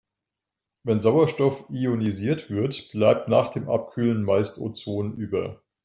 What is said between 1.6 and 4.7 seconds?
ionisiert wird, bleibt nach dem Abkühlen meist